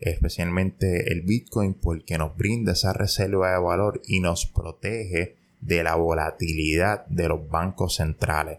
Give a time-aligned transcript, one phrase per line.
[0.00, 5.96] especialmente el Bitcoin, porque nos brinda esa reserva de valor y nos protege de la
[5.96, 8.58] volatilidad de los bancos centrales.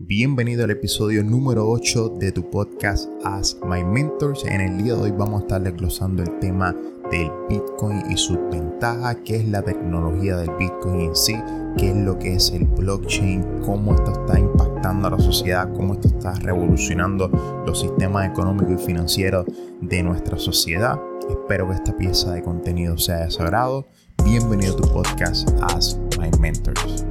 [0.00, 4.44] Bienvenido al episodio número 8 de tu podcast As My Mentors.
[4.46, 6.74] En el día de hoy vamos a estar desglosando el tema
[7.10, 11.36] del Bitcoin y sus ventajas, qué es la tecnología del Bitcoin en sí,
[11.76, 15.94] qué es lo que es el blockchain, cómo esto está impactando a la sociedad, cómo
[15.94, 17.28] esto está revolucionando
[17.66, 19.46] los sistemas económicos y financieros
[19.80, 20.98] de nuestra sociedad.
[21.28, 23.88] Espero que esta pieza de contenido sea de su agrado.
[24.24, 27.07] Bienvenido a tu podcast As My Mentors.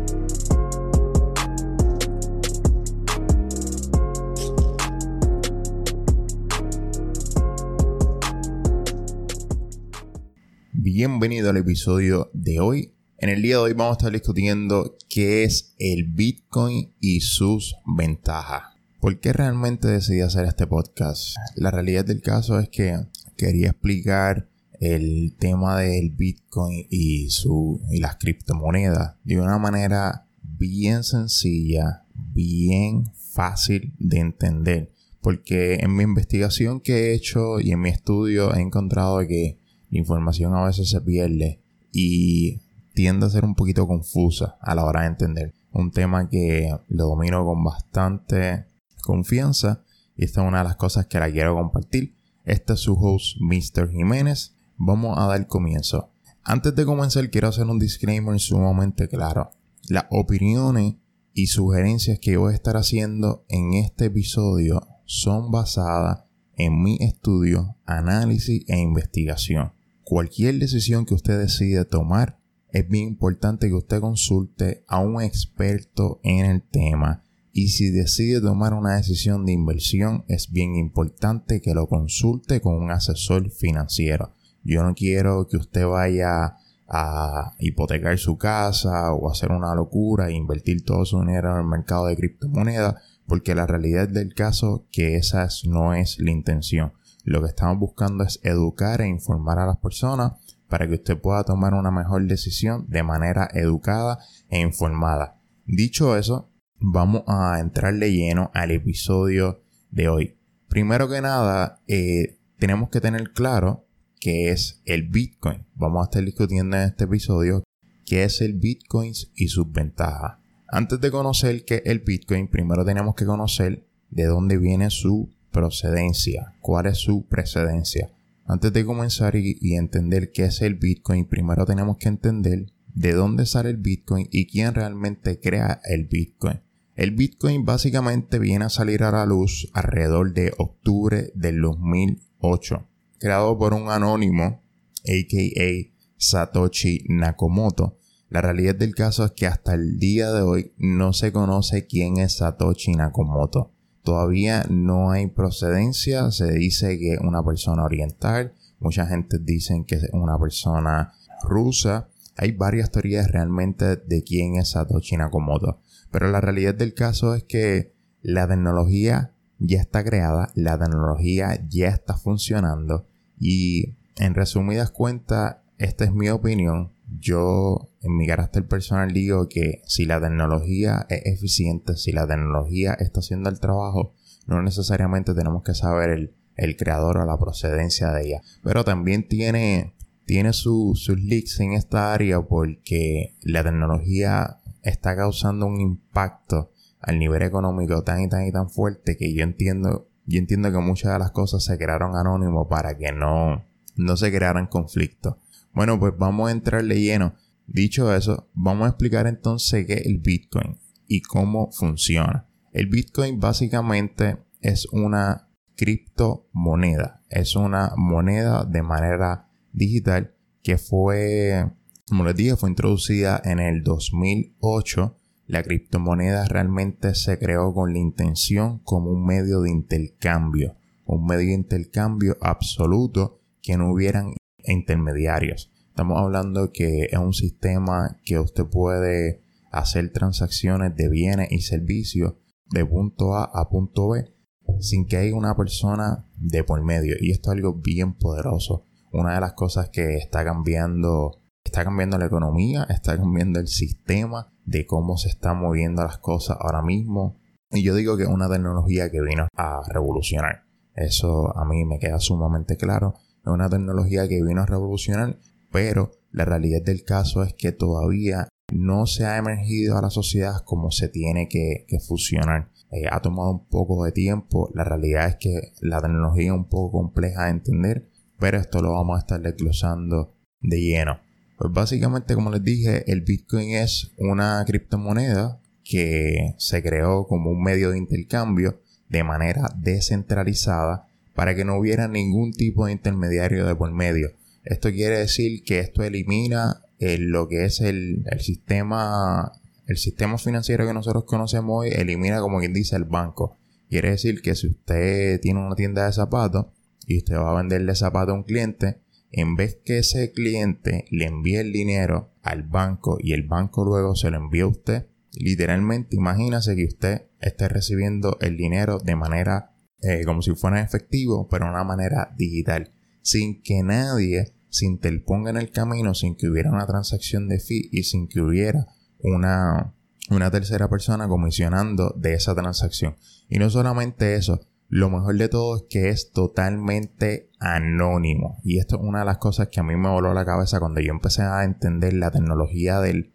[10.89, 12.93] Bienvenido al episodio de hoy.
[13.17, 17.75] En el día de hoy vamos a estar discutiendo qué es el Bitcoin y sus
[17.85, 18.73] ventajas.
[19.01, 21.35] ¿Por qué realmente decidí hacer este podcast?
[21.57, 23.05] La realidad del caso es que
[23.35, 24.47] quería explicar
[24.79, 33.11] el tema del Bitcoin y, su, y las criptomonedas de una manera bien sencilla, bien
[33.33, 34.93] fácil de entender.
[35.19, 39.99] Porque en mi investigación que he hecho y en mi estudio he encontrado que la
[39.99, 42.61] información a veces se pierde y
[42.93, 45.53] tiende a ser un poquito confusa a la hora de entender.
[45.71, 48.65] Un tema que lo domino con bastante
[49.01, 49.83] confianza
[50.15, 52.15] y esta es una de las cosas que la quiero compartir.
[52.43, 53.89] Este es su host, Mr.
[53.91, 54.55] Jiménez.
[54.77, 56.11] Vamos a dar comienzo.
[56.43, 59.51] Antes de comenzar, quiero hacer un disclaimer sumamente claro.
[59.89, 60.95] Las opiniones
[61.33, 66.23] y sugerencias que voy a estar haciendo en este episodio son basadas
[66.55, 69.76] en mi estudio, análisis e investigación
[70.07, 72.39] cualquier decisión que usted decida tomar,
[72.71, 77.23] es bien importante que usted consulte a un experto en el tema.
[77.51, 82.75] Y si decide tomar una decisión de inversión, es bien importante que lo consulte con
[82.75, 84.31] un asesor financiero.
[84.63, 86.55] Yo no quiero que usted vaya
[86.87, 91.67] a hipotecar su casa o hacer una locura e invertir todo su dinero en el
[91.67, 92.95] mercado de criptomonedas,
[93.25, 96.93] porque la realidad del caso que esa no es la intención.
[97.27, 100.31] Lo que estamos buscando es educar e informar a las personas
[100.69, 105.37] para que usted pueda tomar una mejor decisión de manera educada e informada.
[105.65, 109.61] Dicho eso, vamos a entrarle lleno al episodio
[109.91, 110.37] de hoy.
[110.69, 113.85] Primero que nada, eh, tenemos que tener claro
[114.21, 115.67] qué es el Bitcoin.
[115.75, 117.61] Vamos a estar discutiendo en este episodio
[118.05, 120.37] qué es el Bitcoin y sus ventajas.
[120.69, 125.35] Antes de conocer qué es el Bitcoin, primero tenemos que conocer de dónde viene su
[125.57, 128.11] procedencia, cuál es su precedencia.
[128.45, 133.47] Antes de comenzar y, entender qué es el Bitcoin, primero tenemos que entender de dónde
[133.47, 136.61] sale el Bitcoin y quién realmente crea el Bitcoin.
[136.95, 142.87] El Bitcoin básicamente viene a salir a la luz alrededor de octubre del 2008,
[143.17, 144.61] creado por un anónimo,
[145.01, 147.97] aka Satoshi Nakamoto.
[148.29, 152.17] La realidad del caso es que hasta el día de hoy no se conoce quién
[152.17, 153.73] es Satoshi Nakamoto
[154.07, 156.31] todavía no hay procedencia.
[156.31, 158.53] Se dice que es una persona oriental.
[158.79, 161.11] Mucha gente dicen que es una persona
[161.43, 162.07] rusa.
[162.37, 165.81] Hay varias teorías realmente de quién es Satoshi Nakamoto.
[166.09, 171.89] Pero la realidad del caso es que la tecnología ya está creada, la tecnología ya
[171.89, 176.93] está funcionando y en resumidas cuentas, esta es mi opinión.
[177.07, 182.93] Yo en mi carácter personal digo que si la tecnología es eficiente, si la tecnología
[182.93, 184.13] está haciendo el trabajo,
[184.45, 188.41] no necesariamente tenemos que saber el, creador o la procedencia de ella.
[188.63, 189.95] Pero también tiene,
[190.25, 197.43] tiene sus leaks en esta área porque la tecnología está causando un impacto al nivel
[197.43, 201.19] económico tan y tan y tan fuerte que yo entiendo, yo entiendo que muchas de
[201.19, 203.63] las cosas se crearon anónimo para que no,
[203.95, 205.35] no se crearan conflictos.
[205.77, 207.35] Bueno, pues vamos a entrarle lleno.
[207.67, 212.49] Dicho eso, vamos a explicar entonces qué es el Bitcoin y cómo funciona.
[212.73, 217.21] El Bitcoin básicamente es una criptomoneda.
[217.29, 220.33] Es una moneda de manera digital
[220.63, 221.71] que fue,
[222.07, 225.15] como les dije, fue introducida en el 2008.
[225.45, 230.75] La criptomoneda realmente se creó con la intención como un medio de intercambio.
[231.05, 234.36] Un medio de intercambio absoluto que no hubieran
[234.67, 235.71] intermediarios.
[235.89, 242.35] Estamos hablando que es un sistema que usted puede hacer transacciones de bienes y servicios
[242.69, 244.37] de punto A a punto B
[244.79, 247.15] sin que haya una persona de por medio.
[247.19, 248.83] Y esto es algo bien poderoso.
[249.11, 254.53] Una de las cosas que está cambiando, está cambiando la economía, está cambiando el sistema
[254.65, 257.39] de cómo se están moviendo las cosas ahora mismo.
[257.71, 260.63] Y yo digo que es una tecnología que vino a revolucionar.
[260.95, 263.15] Eso a mí me queda sumamente claro.
[263.47, 265.39] Es una tecnología que vino a revolucionar,
[265.71, 270.65] pero la realidad del caso es que todavía no se ha emergido a la sociedad
[270.65, 272.69] como se tiene que, fusionar.
[272.91, 274.69] Eh, ha tomado un poco de tiempo.
[274.73, 278.95] La realidad es que la tecnología es un poco compleja de entender, pero esto lo
[278.95, 281.21] vamos a estar desglosando de lleno.
[281.57, 287.63] Pues básicamente, como les dije, el Bitcoin es una criptomoneda que se creó como un
[287.63, 291.07] medio de intercambio de manera descentralizada
[291.37, 294.31] para que no hubiera ningún tipo de intermediario de por medio.
[294.63, 299.51] Esto quiere decir que esto elimina lo que es el, sistema
[299.85, 303.55] el sistema financiero que nosotros conocemos hoy elimina como quien dice el banco.
[303.87, 306.65] Quiere decir que si usted tiene una tienda de zapatos
[307.05, 308.97] y usted va a venderle zapatos a un cliente,
[309.31, 314.15] en vez que ese cliente le envíe el dinero al banco y el banco luego
[314.15, 319.76] se lo envíe a usted, literalmente imagínese que usted esté recibiendo el dinero de manera
[320.01, 325.49] eh, como si fuera efectivo, pero de una manera digital, sin que nadie se interponga
[325.49, 328.87] en el camino, sin que hubiera una transacción de fee y sin que hubiera
[329.19, 329.93] una,
[330.29, 333.15] una tercera persona comisionando de esa transacción.
[333.49, 334.59] Y no solamente eso,
[334.89, 338.57] lo mejor de todo es que es totalmente anónimo.
[338.63, 341.01] Y esto es una de las cosas que a mí me voló la cabeza cuando
[341.01, 343.33] yo empecé a entender la tecnología del,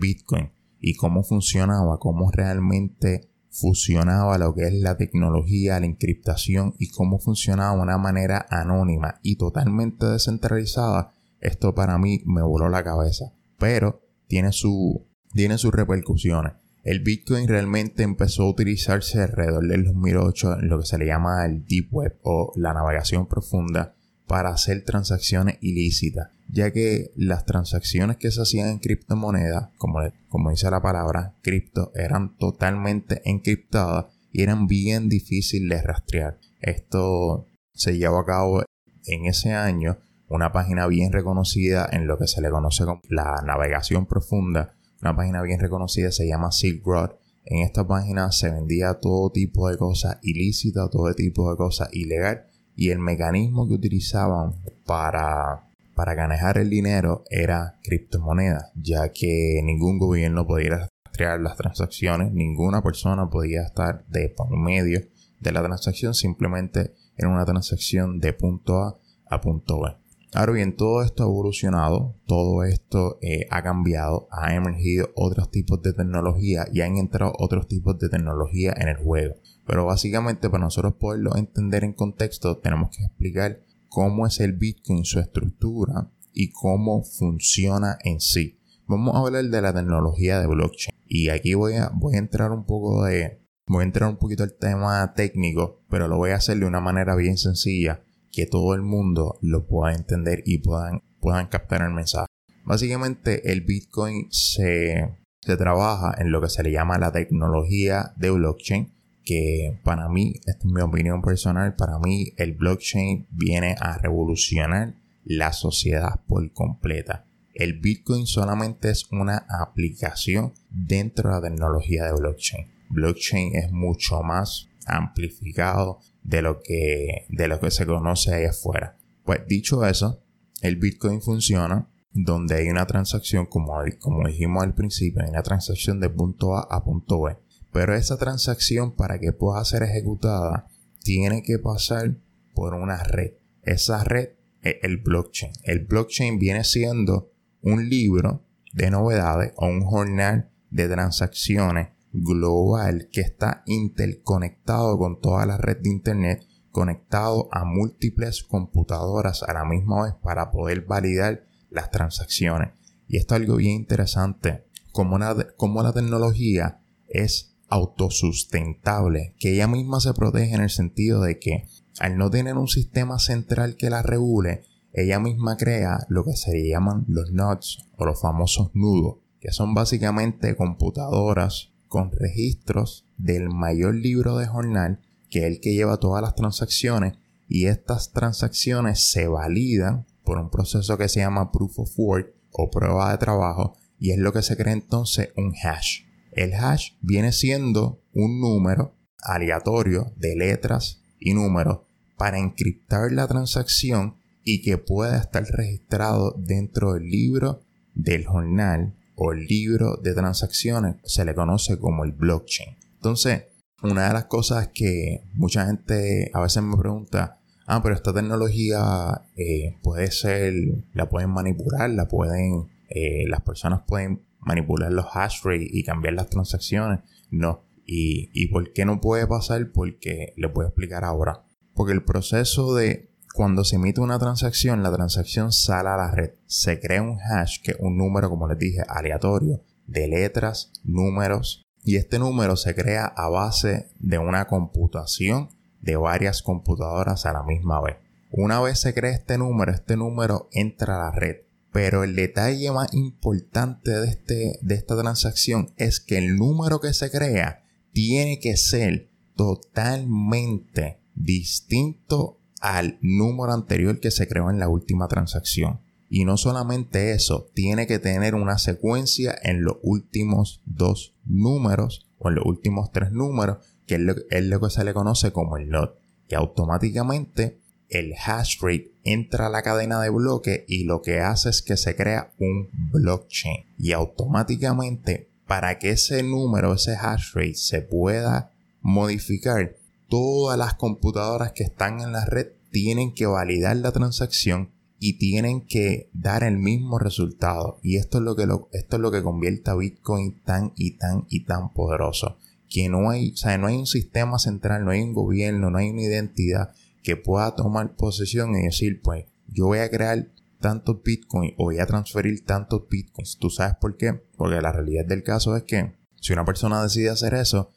[0.00, 0.50] Bitcoin
[0.80, 7.20] y cómo funcionaba, cómo realmente fusionaba lo que es la tecnología, la encriptación y cómo
[7.20, 11.12] funcionaba de una manera anónima y totalmente descentralizada.
[11.40, 13.32] Esto para mí me voló la cabeza.
[13.58, 16.54] Pero tiene, su, tiene sus repercusiones.
[16.82, 21.46] El Bitcoin realmente empezó a utilizarse alrededor del 2008 en lo que se le llama
[21.46, 23.94] el Deep Web o la navegación profunda
[24.26, 30.50] para hacer transacciones ilícitas, ya que las transacciones que se hacían en criptomonedas, como, como
[30.50, 36.38] dice la palabra, cripto, eran totalmente encriptadas y eran bien difíciles de rastrear.
[36.60, 38.62] Esto se llevó a cabo
[39.06, 39.98] en ese año
[40.28, 44.74] una página bien reconocida en lo que se le conoce como la navegación profunda
[45.04, 47.10] una página bien reconocida, se llama Silk Road.
[47.44, 52.46] En esta página se vendía todo tipo de cosas ilícitas, todo tipo de cosas ilegal
[52.76, 54.54] y el mecanismo que utilizaban
[54.86, 62.32] para, para ganar el dinero era criptomonedas, ya que ningún gobierno podía rastrear las transacciones,
[62.32, 65.00] ninguna persona podía estar de por medio
[65.40, 70.03] de la transacción, simplemente era una transacción de punto A a punto B.
[70.36, 75.80] Ahora bien, todo esto ha evolucionado, todo esto eh, ha cambiado, ha emergido otros tipos
[75.80, 79.36] de tecnología y han entrado otros tipos de tecnología en el juego.
[79.64, 85.04] Pero básicamente para nosotros poderlo entender en contexto tenemos que explicar cómo es el Bitcoin,
[85.04, 88.58] su estructura y cómo funciona en sí.
[88.88, 92.50] Vamos a hablar de la tecnología de blockchain y aquí voy a, voy a entrar
[92.50, 96.36] un poco de, voy a entrar un poquito al tema técnico, pero lo voy a
[96.36, 98.02] hacer de una manera bien sencilla
[98.34, 102.26] que todo el mundo lo pueda entender y puedan, puedan captar el mensaje.
[102.64, 108.30] Básicamente el Bitcoin se, se trabaja en lo que se le llama la tecnología de
[108.30, 108.92] blockchain,
[109.24, 114.94] que para mí, esta es mi opinión personal, para mí el blockchain viene a revolucionar
[115.24, 117.26] la sociedad por completa.
[117.54, 122.66] El Bitcoin solamente es una aplicación dentro de la tecnología de blockchain.
[122.90, 128.98] Blockchain es mucho más amplificado, de lo que, de lo que se conoce ahí afuera.
[129.24, 130.24] Pues dicho eso,
[130.62, 136.00] el Bitcoin funciona donde hay una transacción, como, como dijimos al principio, hay una transacción
[136.00, 137.36] de punto A a punto B.
[137.72, 140.68] Pero esa transacción para que pueda ser ejecutada
[141.02, 142.16] tiene que pasar
[142.54, 143.32] por una red.
[143.62, 144.30] Esa red
[144.62, 145.52] es el blockchain.
[145.64, 147.32] El blockchain viene siendo
[147.62, 155.44] un libro de novedades o un jornal de transacciones global que está interconectado con toda
[155.46, 161.46] la red de Internet, conectado a múltiples computadoras a la misma vez para poder validar
[161.70, 162.70] las transacciones.
[163.08, 165.18] Y esto es algo bien interesante, como,
[165.56, 171.64] como la tecnología es autosustentable, que ella misma se protege en el sentido de que
[171.98, 176.68] al no tener un sistema central que la regule, ella misma crea lo que se
[176.68, 183.94] llaman los nodes o los famosos nudos, que son básicamente computadoras con registros del mayor
[183.94, 184.98] libro de jornal,
[185.30, 187.14] que es el que lleva todas las transacciones,
[187.48, 192.68] y estas transacciones se validan por un proceso que se llama proof of work o
[192.68, 196.00] prueba de trabajo, y es lo que se cree entonces un hash.
[196.32, 201.82] El hash viene siendo un número aleatorio de letras y números
[202.18, 207.60] para encriptar la transacción y que pueda estar registrado dentro del libro
[207.94, 212.76] del jornal o el libro de transacciones se le conoce como el blockchain.
[212.96, 213.44] Entonces,
[213.82, 219.28] una de las cosas que mucha gente a veces me pregunta, ah, pero esta tecnología
[219.36, 220.54] eh, puede ser,
[220.94, 226.14] la pueden manipular, la pueden, eh, las personas pueden manipular los hash rate y cambiar
[226.14, 227.00] las transacciones.
[227.30, 227.62] No.
[227.86, 229.70] ¿Y, ¿Y por qué no puede pasar?
[229.72, 231.44] Porque le puedo explicar ahora.
[231.74, 236.34] Porque el proceso de cuando se emite una transacción, la transacción sale a la red.
[236.46, 241.66] Se crea un hash, que es un número, como les dije, aleatorio, de letras, números.
[241.82, 245.48] Y este número se crea a base de una computación
[245.80, 247.96] de varias computadoras a la misma vez.
[248.30, 251.38] Una vez se crea este número, este número entra a la red.
[251.72, 256.94] Pero el detalle más importante de, este, de esta transacción es que el número que
[256.94, 264.70] se crea tiene que ser totalmente distinto al número anterior que se creó en la
[264.70, 265.80] última transacción.
[266.08, 272.30] Y no solamente eso, tiene que tener una secuencia en los últimos dos números o
[272.30, 275.98] en los últimos tres números, que es lo, que se le conoce como el NOT.
[276.26, 277.58] Que automáticamente
[277.90, 281.76] el hash rate entra a la cadena de bloque y lo que hace es que
[281.76, 283.66] se crea un blockchain.
[283.78, 289.76] Y automáticamente, para que ese número, ese hash rate se pueda modificar,
[290.08, 295.66] todas las computadoras que están en la red tienen que validar la transacción y tienen
[295.66, 297.78] que dar el mismo resultado.
[297.82, 301.26] Y esto es lo que, esto es lo que convierte a Bitcoin tan y tan
[301.28, 302.38] y tan poderoso.
[302.68, 305.78] Que no hay, o sea, no hay un sistema central, no hay un gobierno, no
[305.78, 311.02] hay una identidad que pueda tomar posesión y decir, pues, yo voy a crear tantos
[311.02, 313.36] Bitcoin o voy a transferir tantos Bitcoins.
[313.38, 314.14] ¿Tú sabes por qué?
[314.36, 315.92] Porque la realidad del caso es que
[316.24, 317.70] si una persona decide hacer eso,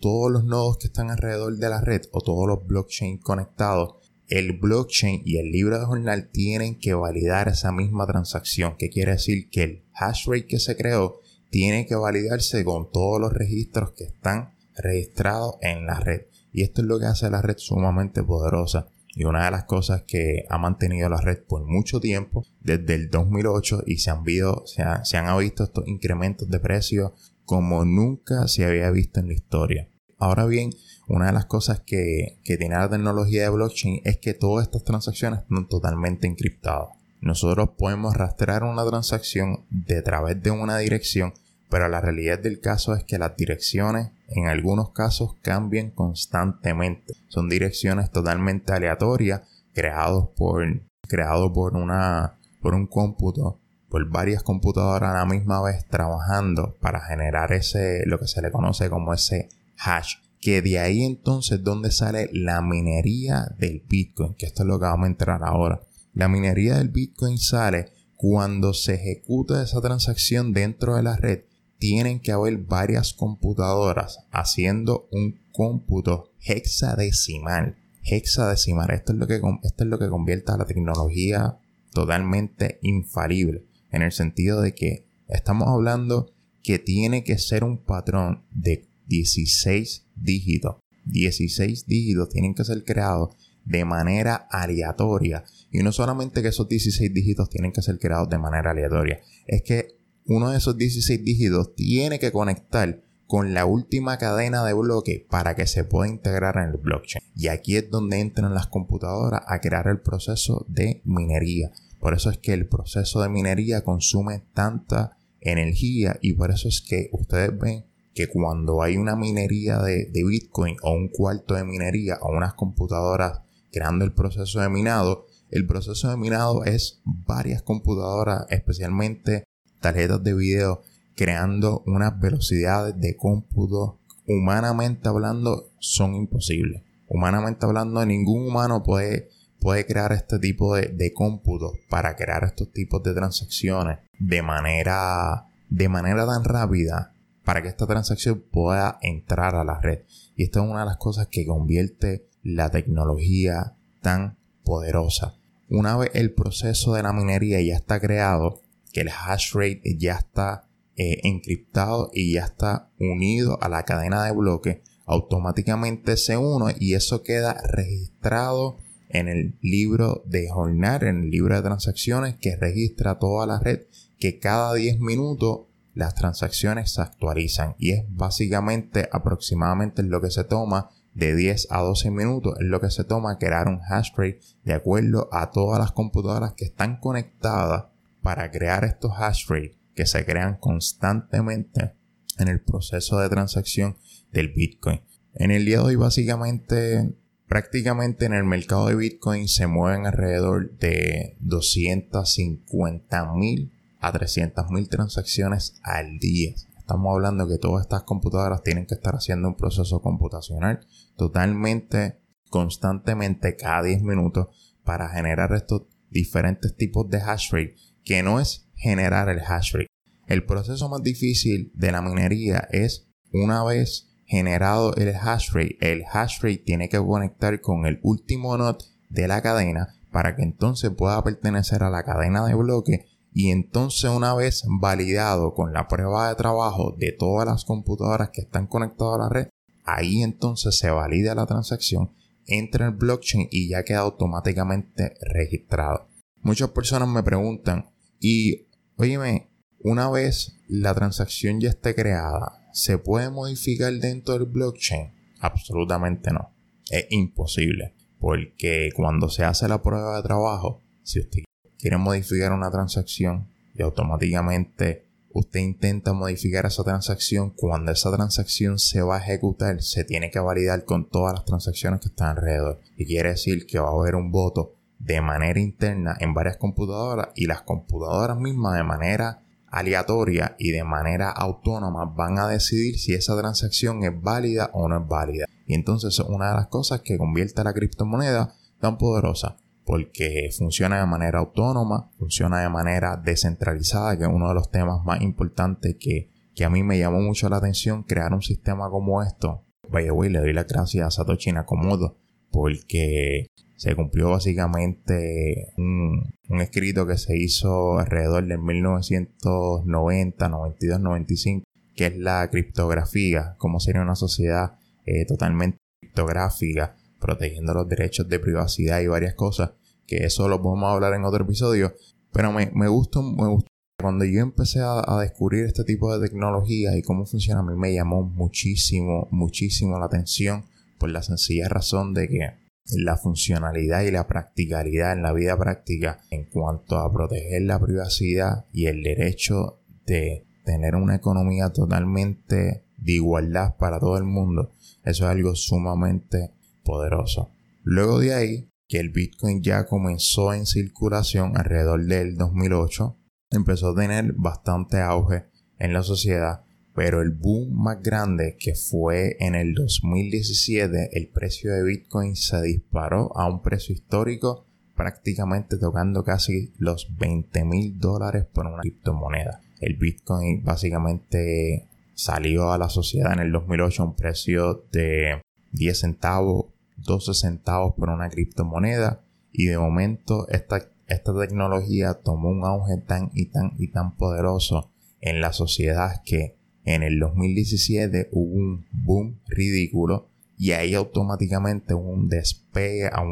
[0.00, 3.94] todos los nodos que están alrededor de la red o todos los blockchain conectados,
[4.26, 9.12] el blockchain y el libro de jornal tienen que validar esa misma transacción, que quiere
[9.12, 11.20] decir que el hash rate que se creó
[11.50, 16.22] tiene que validarse con todos los registros que están registrados en la red.
[16.52, 18.88] Y esto es lo que hace la red sumamente poderosa.
[19.14, 23.08] Y una de las cosas que ha mantenido la red por mucho tiempo, desde el
[23.08, 27.14] 2008, y se han, visto, se, se han visto estos incrementos de precio
[27.48, 29.88] como nunca se había visto en la historia.
[30.18, 30.68] Ahora bien,
[31.06, 35.40] una de las cosas que, tiene la tecnología de blockchain es que todas estas transacciones
[35.40, 36.90] están totalmente encriptadas.
[37.22, 41.32] Nosotros podemos rastrear una transacción de través de una dirección,
[41.70, 47.14] pero la realidad del caso es que las direcciones en algunos casos cambian constantemente.
[47.28, 49.40] Son direcciones totalmente aleatorias
[49.72, 50.66] creados por,
[51.08, 53.57] creado por, una, por un cómputo
[53.88, 58.50] por varias computadoras a la misma vez trabajando para generar ese, lo que se le
[58.50, 60.16] conoce como ese hash.
[60.40, 64.84] Que de ahí entonces donde sale la minería del Bitcoin, que esto es lo que
[64.84, 65.80] vamos a entrar ahora.
[66.12, 71.44] La minería del Bitcoin sale cuando se ejecuta esa transacción dentro de la red.
[71.78, 77.76] Tienen que haber varias computadoras haciendo un cómputo hexadecimal.
[78.02, 78.90] Hexadecimal.
[78.90, 81.58] Esto es lo que, esto es lo que convierte a la tecnología
[81.92, 88.44] totalmente infalible en el sentido de que estamos hablando que tiene que ser un patrón
[88.50, 90.76] de 16 dígitos.
[91.04, 95.44] 16 dígitos tienen que ser creados de manera aleatoria.
[95.70, 99.62] Y no solamente que esos 16 dígitos tienen que ser creados de manera aleatoria, es
[99.62, 105.26] que uno de esos 16 dígitos tiene que conectar con la última cadena de bloque
[105.28, 107.22] para que se pueda integrar en el blockchain.
[107.36, 111.70] Y aquí es donde entran las computadoras a crear el proceso de minería.
[112.00, 116.80] Por eso es que el proceso de minería consume tanta energía y por eso es
[116.80, 122.18] que ustedes ven que cuando hay una minería de, Bitcoin o un cuarto de minería
[122.20, 123.40] o unas computadoras
[123.70, 129.44] creando el proceso de minado, el proceso de minado es varias computadoras, especialmente
[129.80, 130.82] tarjetas de video,
[131.14, 136.82] creando unas velocidades de cómputo humanamente hablando son imposibles.
[137.06, 142.72] Humanamente hablando, ningún humano puede puede crear este tipo de, de cómputos para crear estos
[142.72, 149.54] tipos de transacciones de manera, de manera tan rápida para que esta transacción pueda entrar
[149.54, 150.00] a la red.
[150.36, 155.38] Y esta es una de las cosas que convierte la tecnología tan poderosa.
[155.70, 158.62] Una vez el proceso de la minería ya está creado,
[158.92, 164.24] que el hash rate ya está eh, encriptado y ya está unido a la cadena
[164.24, 168.76] de bloques, automáticamente se une y eso queda registrado
[169.08, 173.82] en el libro de jornal, en el libro de transacciones que registra toda la red,
[174.18, 180.44] que cada 10 minutos las transacciones se actualizan y es básicamente aproximadamente lo que se
[180.44, 184.38] toma de 10 a 12 minutos es lo que se toma crear un hash rate
[184.62, 187.86] de acuerdo a todas las computadoras que están conectadas
[188.22, 191.94] para crear estos hash rate que se crean constantemente
[192.38, 193.96] en el proceso de transacción
[194.30, 195.00] del Bitcoin.
[195.34, 197.12] En el día de hoy básicamente
[197.48, 204.88] prácticamente en el mercado de Bitcoin se mueven alrededor de 250 mil a 300 mil
[204.88, 206.54] transacciones al día.
[206.78, 210.86] Estamos hablando que todas estas computadoras tienen que estar haciendo un proceso computacional
[211.16, 217.74] totalmente, constantemente, cada 10 minutos para generar estos diferentes tipos de hash rate,
[218.04, 219.88] que no es generar el hash rate.
[220.26, 226.04] El proceso más difícil de la minería es una vez generado el hash rate, el
[226.12, 230.90] hash rate tiene que conectar con el último node de la cadena para que entonces
[230.90, 236.28] pueda pertenecer a la cadena de bloque y entonces una vez validado con la prueba
[236.28, 239.48] de trabajo de todas las computadoras que están conectadas a la red,
[239.84, 242.12] ahí entonces se valida la transacción,
[242.46, 246.08] entra en el blockchain y ya queda automáticamente registrado.
[246.42, 248.66] Muchas personas me preguntan, y
[248.96, 255.10] óyeme, una vez la transacción ya esté creada, ¿Se puede modificar dentro del blockchain?
[255.40, 256.52] Absolutamente no.
[256.88, 257.96] Es imposible.
[258.20, 261.42] Porque cuando se hace la prueba de trabajo, si usted
[261.76, 269.02] quiere modificar una transacción y automáticamente usted intenta modificar esa transacción, cuando esa transacción se
[269.02, 272.78] va a ejecutar, se tiene que validar con todas las transacciones que están alrededor.
[272.96, 277.30] Y quiere decir que va a haber un voto de manera interna en varias computadoras
[277.34, 283.14] y las computadoras mismas de manera aleatoria y de manera autónoma van a decidir si
[283.14, 285.46] esa transacción es válida o no es válida.
[285.66, 291.00] Y entonces una de las cosas que convierte a la criptomoneda tan poderosa porque funciona
[291.00, 295.96] de manera autónoma, funciona de manera descentralizada, que es uno de los temas más importantes
[295.98, 299.64] que, que a mí me llamó mucho la atención crear un sistema como esto.
[299.90, 302.18] Vaya, güey, le doy las gracias a Satoshi Nakamoto
[302.50, 303.46] porque
[303.78, 312.18] se cumplió básicamente un, escrito que se hizo alrededor del 1990, 92, 95, que es
[312.18, 319.06] la criptografía, como sería una sociedad eh, totalmente criptográfica, protegiendo los derechos de privacidad y
[319.06, 319.70] varias cosas,
[320.08, 321.94] que eso lo podemos hablar en otro episodio,
[322.32, 323.68] pero me, me gusta, me gusta.
[324.00, 327.76] Cuando yo empecé a, a descubrir este tipo de tecnología y cómo funciona, a mí
[327.76, 330.64] me llamó muchísimo, muchísimo la atención
[330.98, 336.20] por la sencilla razón de que la funcionalidad y la practicalidad en la vida práctica
[336.30, 343.12] en cuanto a proteger la privacidad y el derecho de tener una economía totalmente de
[343.12, 344.72] igualdad para todo el mundo,
[345.04, 346.52] eso es algo sumamente
[346.84, 347.50] poderoso.
[347.82, 353.16] Luego de ahí, que el Bitcoin ya comenzó en circulación alrededor del 2008,
[353.50, 355.46] empezó a tener bastante auge
[355.78, 356.64] en la sociedad
[356.98, 362.60] pero el boom más grande que fue en el 2017, el precio de Bitcoin se
[362.60, 369.60] disparó a un precio histórico prácticamente tocando casi los 20 mil dólares por una criptomoneda.
[369.80, 376.00] El Bitcoin básicamente salió a la sociedad en el 2008 a un precio de 10
[376.00, 379.20] centavos, 12 centavos por una criptomoneda
[379.52, 384.90] y de momento esta, esta tecnología tomó un auge tan y tan y tan poderoso
[385.20, 386.57] en la sociedad que
[386.94, 393.22] en el 2017 hubo un boom ridículo y ahí automáticamente hubo un despegue a,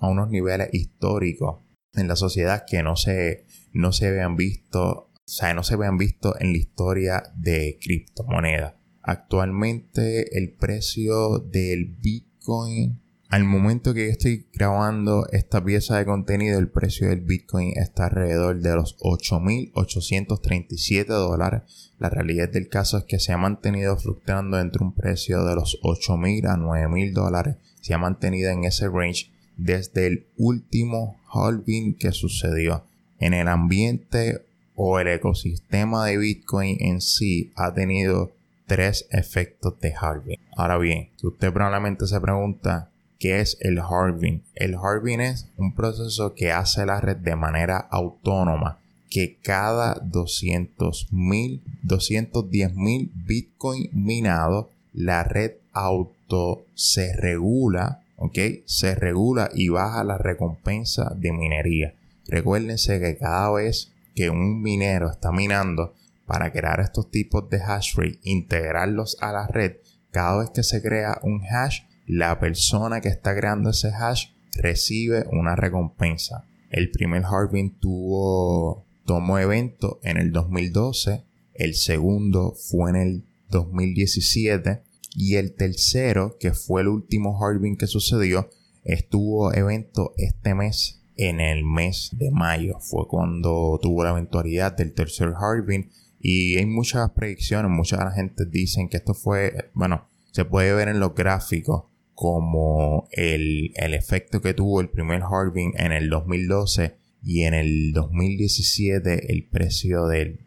[0.00, 1.58] unos niveles históricos
[1.92, 6.34] en la sociedad que no se, no se visto, o sea, no se habían visto
[6.40, 8.74] en la historia de criptomonedas.
[9.02, 13.02] Actualmente el precio del Bitcoin
[13.34, 18.04] al momento que yo estoy grabando esta pieza de contenido, el precio del Bitcoin está
[18.04, 21.90] alrededor de los 8.837 dólares.
[21.98, 25.80] La realidad del caso es que se ha mantenido fluctuando entre un precio de los
[25.82, 27.56] 8.000 a 9.000 dólares.
[27.80, 32.84] Se ha mantenido en ese range desde el último halving que sucedió.
[33.18, 34.42] En el ambiente
[34.76, 38.30] o el ecosistema de Bitcoin en sí ha tenido
[38.68, 40.38] tres efectos de halving.
[40.56, 44.42] Ahora bien, usted probablemente se pregunta ¿Qué es el halving?
[44.54, 51.08] El halving es un proceso que hace la red de manera autónoma, que cada 200
[51.12, 58.38] mil, 210 mil Bitcoin minados, la red auto se regula, ¿ok?
[58.64, 61.94] Se regula y baja la recompensa de minería.
[62.26, 65.94] Recuérdense que cada vez que un minero está minando
[66.26, 69.76] para crear estos tipos de hash rate, integrarlos a la red,
[70.10, 75.24] cada vez que se crea un hash, la persona que está creando ese hash recibe
[75.32, 76.44] una recompensa.
[76.70, 84.82] El primer halving tuvo, tomó evento en el 2012, el segundo fue en el 2017
[85.14, 88.50] y el tercero, que fue el último halving que sucedió,
[88.82, 92.78] estuvo evento este mes en el mes de mayo.
[92.80, 95.90] Fue cuando tuvo la eventualidad del tercer halving
[96.20, 100.98] y hay muchas predicciones, mucha gente dicen que esto fue, bueno, se puede ver en
[100.98, 107.54] los gráficos como el, efecto que tuvo el primer halving en el 2012 y en
[107.54, 110.46] el 2017 el precio del,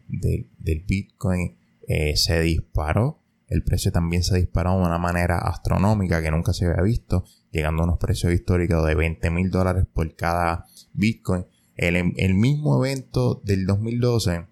[0.86, 3.22] Bitcoin eh, se disparó.
[3.48, 7.82] El precio también se disparó de una manera astronómica que nunca se había visto, llegando
[7.82, 11.46] a unos precios históricos de 20 mil dólares por cada Bitcoin.
[11.74, 14.46] El, el mismo evento del 2012,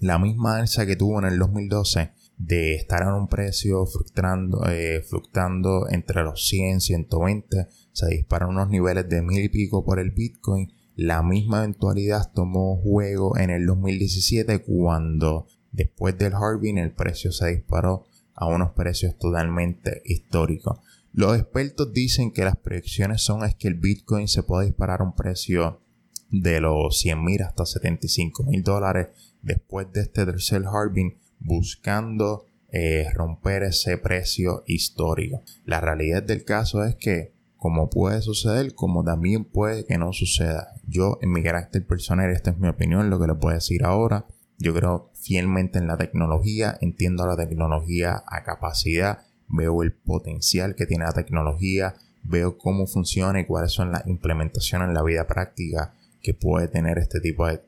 [0.00, 2.12] la misma alza que tuvo en el 2012,
[2.46, 8.68] de estar en un precio fluctuando, eh, fluctuando entre los 100, 120, se disparan unos
[8.68, 10.72] niveles de mil y pico por el Bitcoin.
[10.96, 17.48] La misma eventualidad tomó juego en el 2017 cuando después del halving el precio se
[17.48, 20.80] disparó a unos precios totalmente históricos.
[21.12, 25.04] Los expertos dicen que las proyecciones son es que el Bitcoin se puede disparar a
[25.04, 25.80] un precio
[26.28, 29.08] de los 100 mil hasta 75 mil dólares
[29.42, 35.42] después de este tercer halving buscando eh, romper ese precio histórico.
[35.66, 40.68] La realidad del caso es que como puede suceder, como también puede que no suceda.
[40.88, 44.26] Yo en mi carácter personal, esta es mi opinión, lo que le puedo decir ahora.
[44.58, 50.86] Yo creo fielmente en la tecnología, entiendo la tecnología a capacidad, veo el potencial que
[50.86, 55.94] tiene la tecnología, veo cómo funciona y cuáles son las implementaciones en la vida práctica
[56.20, 57.60] que puede tener este tipo de,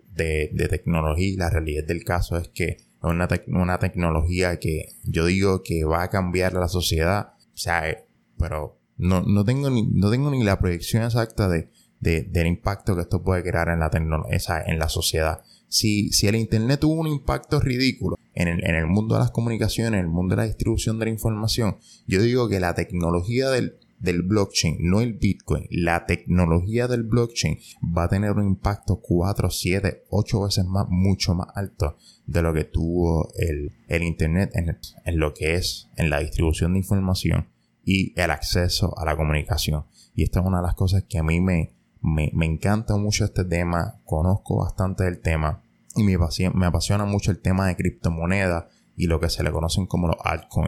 [0.51, 1.29] de tecnología.
[1.29, 6.03] Y la realidad del caso es que una, una tecnología que yo digo que va
[6.03, 7.35] a cambiar la sociedad.
[7.55, 8.07] O sea, eh,
[8.39, 11.69] pero no, no, tengo, ni, no tengo ni la proyección exacta de,
[12.01, 15.43] del impacto que esto puede crear en la, en la sociedad.
[15.69, 19.31] Si, si el Internet tuvo un impacto ridículo en el, en el mundo de las
[19.31, 23.51] comunicaciones, en el mundo de la distribución de la información, yo digo que la tecnología
[23.51, 27.59] del, del blockchain, no el Bitcoin, la tecnología del blockchain
[27.97, 32.53] va a tener un impacto 4, 7, 8 veces más, mucho más alto de lo
[32.53, 37.49] que tuvo el, Internet en, lo que es en la distribución de información
[37.85, 39.87] y el acceso a la comunicación.
[40.15, 43.45] Y esta es una de las cosas que a mí me, me, encanta mucho este
[43.45, 45.63] tema, conozco bastante del tema
[45.97, 49.51] y me apasiona, me apasiona mucho el tema de criptomonedas y lo que se le
[49.51, 50.17] conocen como los,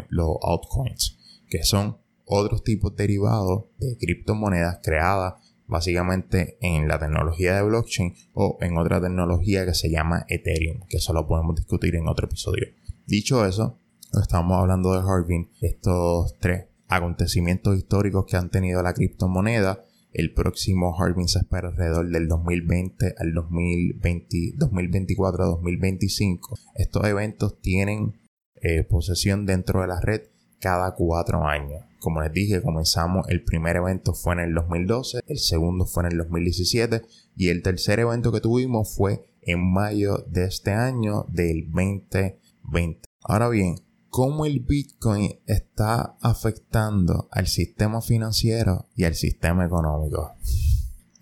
[0.09, 1.18] los altcoins,
[1.49, 5.35] que son otros tipos derivados de criptomonedas creadas
[5.67, 10.99] básicamente en la tecnología de blockchain o en otra tecnología que se llama Ethereum, que
[10.99, 12.67] eso lo podemos discutir en otro episodio.
[13.07, 13.79] Dicho eso,
[14.21, 19.85] estamos hablando de Harvin, estos tres acontecimientos históricos que han tenido la criptomoneda.
[20.12, 26.59] El próximo Harvin se espera alrededor del 2020 al 2020, 2024-2025.
[26.75, 28.19] Estos eventos tienen
[28.62, 30.23] eh, posesión dentro de la red
[30.61, 31.83] cada cuatro años.
[32.01, 36.12] Como les dije, comenzamos, el primer evento fue en el 2012, el segundo fue en
[36.12, 37.03] el 2017
[37.37, 43.01] y el tercer evento que tuvimos fue en mayo de este año del 2020.
[43.23, 43.77] Ahora bien,
[44.09, 50.33] ¿cómo el Bitcoin está afectando al sistema financiero y al sistema económico?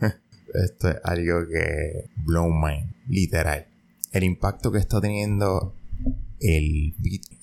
[0.55, 3.67] Esto es algo que blow mind, literal.
[4.13, 5.75] El impacto que está teniendo
[6.41, 6.95] el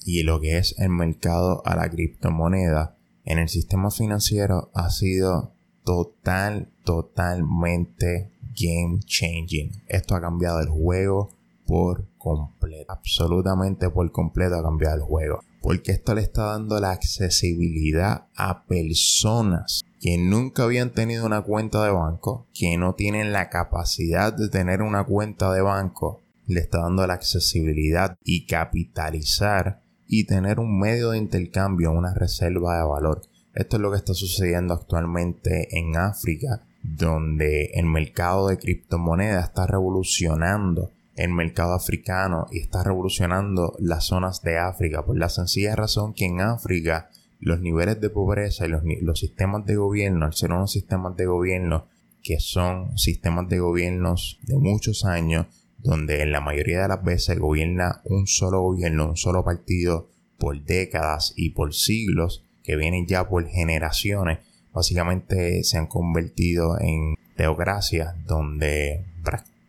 [0.05, 5.53] y lo que es el mercado a la criptomoneda en el sistema financiero ha sido
[5.83, 9.83] total, totalmente game changing.
[9.87, 11.29] Esto ha cambiado el juego
[11.65, 12.91] por completo.
[12.91, 15.39] Absolutamente por completo ha cambiado el juego.
[15.61, 21.83] Porque esto le está dando la accesibilidad a personas que nunca habían tenido una cuenta
[21.85, 26.19] de banco, que no tienen la capacidad de tener una cuenta de banco.
[26.47, 29.80] Le está dando la accesibilidad y capitalizar
[30.13, 33.21] y tener un medio de intercambio, una reserva de valor.
[33.55, 39.65] Esto es lo que está sucediendo actualmente en África, donde el mercado de criptomonedas está
[39.65, 46.13] revolucionando el mercado africano y está revolucionando las zonas de África por la sencilla razón
[46.13, 50.51] que en África los niveles de pobreza y los, los sistemas de gobierno, al ser
[50.51, 51.85] unos sistemas de gobierno
[52.21, 55.47] que son sistemas de gobiernos de muchos años,
[55.83, 60.63] donde en la mayoría de las veces gobierna un solo gobierno, un solo partido por
[60.63, 64.39] décadas y por siglos, que vienen ya por generaciones,
[64.73, 69.05] básicamente se han convertido en teocracias donde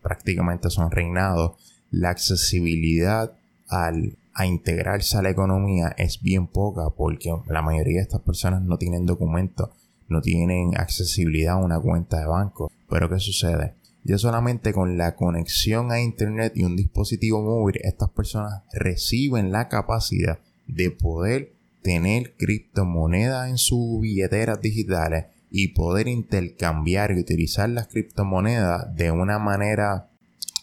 [0.02, 1.52] prácticamente son reinados.
[1.90, 3.32] La accesibilidad
[3.68, 8.62] al, a integrarse a la economía es bien poca porque la mayoría de estas personas
[8.62, 9.70] no tienen documentos,
[10.08, 12.70] no tienen accesibilidad a una cuenta de banco.
[12.88, 13.74] Pero ¿qué sucede?
[14.04, 19.68] Ya solamente con la conexión a Internet y un dispositivo móvil, estas personas reciben la
[19.68, 27.88] capacidad de poder tener criptomonedas en sus billeteras digitales y poder intercambiar y utilizar las
[27.88, 30.08] criptomonedas de una manera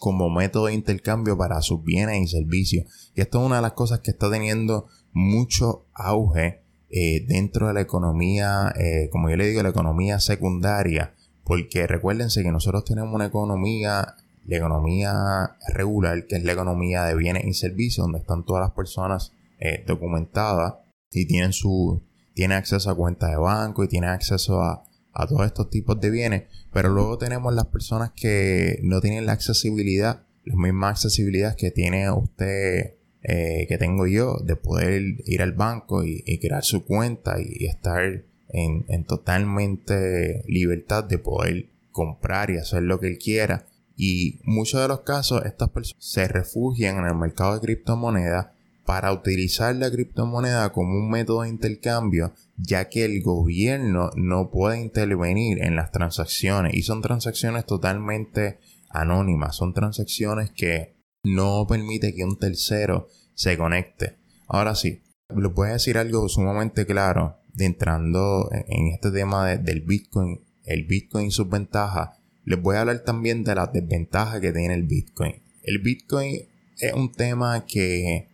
[0.00, 3.12] como método de intercambio para sus bienes y servicios.
[3.14, 7.74] Y esto es una de las cosas que está teniendo mucho auge eh, dentro de
[7.74, 11.14] la economía, eh, como yo le digo, la economía secundaria,
[11.50, 14.14] porque recuérdense que nosotros tenemos una economía,
[14.46, 18.70] la economía regular, que es la economía de bienes y servicios, donde están todas las
[18.70, 20.74] personas eh, documentadas
[21.10, 25.44] y tienen su tienen acceso a cuentas de banco y tienen acceso a, a todos
[25.44, 30.54] estos tipos de bienes, pero luego tenemos las personas que no tienen la accesibilidad, la
[30.54, 36.38] misma accesibilidad que tiene usted eh, que tengo yo de poder ir al banco y,
[36.38, 43.08] crear su cuenta y, estar en, totalmente libertad de poder comprar y hacer lo que
[43.08, 43.66] él quiera.
[43.96, 48.48] Y muchos de los casos estas personas se refugian en el mercado de criptomonedas
[48.84, 54.80] para utilizar la criptomoneda como un método de intercambio, ya que el gobierno no puede
[54.80, 58.58] intervenir en las transacciones y son transacciones totalmente
[58.88, 64.16] anónimas, son transacciones que no permite que un tercero se conecte.
[64.48, 65.02] Ahora sí,
[65.36, 71.26] les voy a decir algo sumamente claro, entrando en este tema del Bitcoin, el Bitcoin
[71.26, 72.10] y sus ventajas.
[72.44, 75.34] Les voy a hablar también de las desventajas que tiene el Bitcoin.
[75.62, 76.42] El Bitcoin
[76.78, 78.28] es un tema que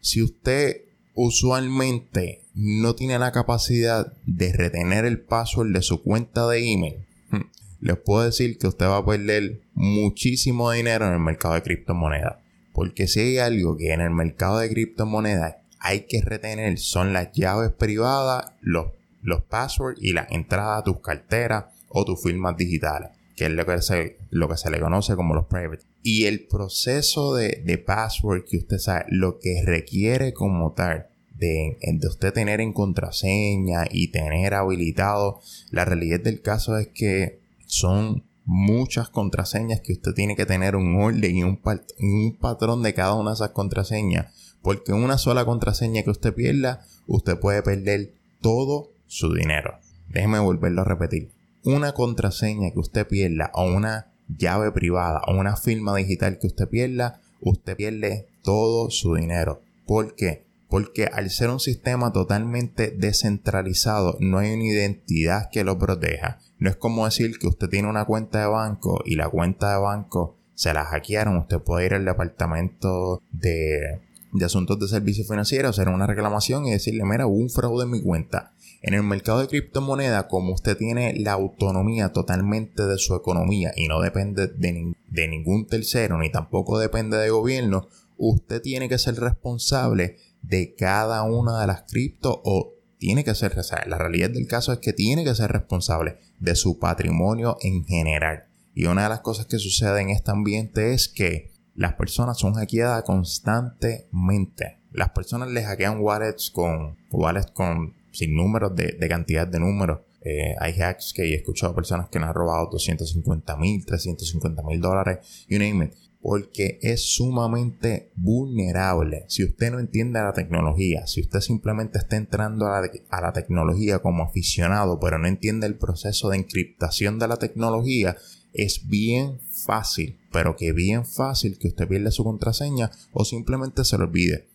[0.00, 0.82] si usted
[1.14, 7.06] usualmente no tiene la capacidad de retener el password de su cuenta de email,
[7.80, 12.36] les puedo decir que usted va a perder muchísimo dinero en el mercado de criptomonedas.
[12.72, 17.32] Porque si hay algo que en el mercado de criptomonedas hay que retener son las
[17.32, 18.86] llaves privadas, los,
[19.22, 23.64] los passwords y la entrada a tus carteras o tus firmas digitales, que es lo
[23.66, 25.84] que se, lo que se le conoce como los private.
[26.02, 31.08] Y el proceso de, de password que usted sabe, lo que requiere como tal
[31.38, 37.40] de, de, usted tener en contraseña y tener habilitado, la realidad del caso es que
[37.66, 41.60] son muchas contraseñas que usted tiene que tener un orden y un,
[41.98, 44.45] un patrón de cada una de esas contraseñas.
[44.66, 49.78] Porque una sola contraseña que usted pierda, usted puede perder todo su dinero.
[50.08, 51.30] Déjeme volverlo a repetir.
[51.62, 56.68] Una contraseña que usted pierda o una llave privada o una firma digital que usted
[56.68, 59.62] pierda, usted pierde todo su dinero.
[59.86, 60.46] ¿Por qué?
[60.68, 66.40] Porque al ser un sistema totalmente descentralizado, no hay una identidad que lo proteja.
[66.58, 69.78] No es como decir que usted tiene una cuenta de banco y la cuenta de
[69.78, 71.36] banco se la hackearon.
[71.36, 74.00] Usted puede ir al departamento de,
[74.44, 78.02] asuntos de servicios financieros, hacer una reclamación y decirle, mira, hubo un fraude en mi
[78.02, 78.52] cuenta.
[78.82, 83.88] En el mercado de criptomonedas, como usted tiene la autonomía totalmente de su economía y
[83.88, 89.16] no depende de, de ningún tercero, ni tampoco depende de gobierno, usted tiene que ser
[89.16, 94.72] responsable de cada una de las cripto o tiene que ser, la realidad del caso
[94.72, 98.44] es que tiene que ser responsable de su patrimonio en general.
[98.74, 102.54] Y una de las cosas que sucede en este ambiente es que las personas son
[102.54, 104.78] hackeadas constantemente.
[104.92, 110.00] Las personas les hackean wallets con wallets con sin números de, cantidad de números.
[110.22, 115.46] Eh, hay hacks que he escuchado personas que han robado 250 mil, 350 mil dólares,
[115.48, 115.92] you name it
[116.26, 119.26] porque es sumamente vulnerable.
[119.28, 122.80] Si usted no entiende la tecnología, si usted simplemente está entrando a
[123.22, 128.16] la, tecnología como aficionado, pero no entiende el proceso de encriptación de la tecnología,
[128.52, 133.96] es bien fácil, pero que bien fácil que usted pierda su contraseña o simplemente se
[133.96, 134.50] lo olvide.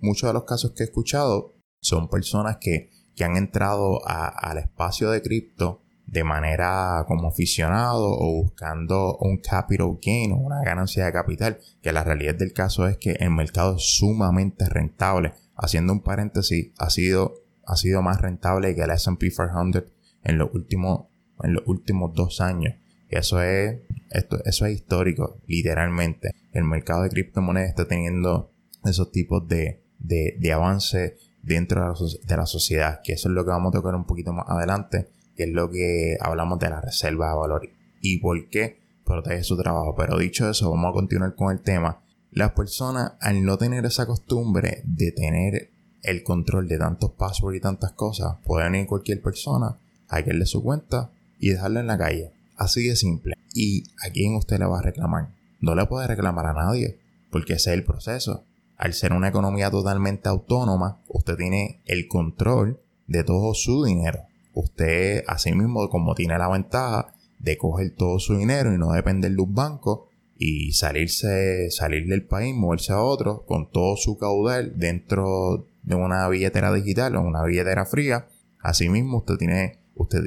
[0.00, 2.90] muchos de los casos que he escuchado son personas que,
[3.20, 10.32] han entrado al espacio de cripto de manera como aficionado o buscando un capital gain
[10.32, 13.98] o una ganancia de capital, que la realidad del caso es que el mercado es
[13.98, 15.34] sumamente rentable.
[15.54, 17.34] Haciendo un paréntesis, ha sido,
[17.66, 19.84] ha sido más rentable que el S&P 500
[20.24, 21.06] en los últimos,
[21.44, 22.74] en los últimos dos años.
[23.10, 26.30] Eso es, esto, eso es histórico, literalmente.
[26.52, 28.50] El mercado de criptomonedas está teniendo
[28.84, 31.80] esos tipos de, de, de avance dentro
[32.24, 35.08] de la, sociedad, que eso es lo que vamos a tocar un poquito más adelante
[35.40, 37.70] que es lo que hablamos de la reserva de valor
[38.02, 39.94] y por qué protege su trabajo.
[39.96, 42.02] Pero dicho eso, vamos a continuar con el tema.
[42.30, 45.70] Las personas, al no tener esa costumbre de tener
[46.02, 51.10] el control de tantos passwords y tantas cosas, pueden ir cualquier persona, hackearle su cuenta
[51.38, 52.32] y dejarla en la calle.
[52.60, 53.34] Así de simple.
[53.54, 55.30] ¿Y a quién usted le va a reclamar?
[55.60, 58.44] No le puede reclamar a nadie, porque ese es el proceso.
[58.76, 65.24] Al ser una economía totalmente autónoma, usted tiene el control de todo su dinero usted
[65.26, 69.42] así mismo como tiene la ventaja de coger todo su dinero y no depender de
[69.42, 75.66] un banco y salirse, salir del país, moverse a otro con todo su caudal dentro
[75.82, 78.26] de una billetera digital o una billetera fría.
[78.58, 79.79] Asimismo, usted tiene,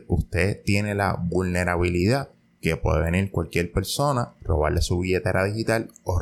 [0.07, 2.29] usted, tiene la vulnerabilidad
[2.61, 6.17] que puede venir cualquier persona, robarle su billetera digital o,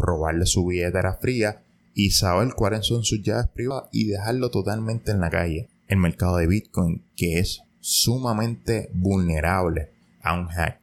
[0.00, 1.62] robarle su billetera fría
[1.94, 6.38] y saber cuáles son sus llaves privadas y dejarlo totalmente en la calle el mercado
[6.38, 9.90] de Bitcoin que es sumamente vulnerable
[10.22, 10.80] a un hack.